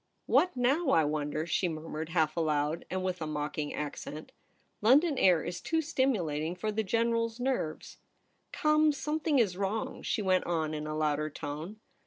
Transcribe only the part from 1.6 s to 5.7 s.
murmured half aloud, and with a mocking accent;' London air is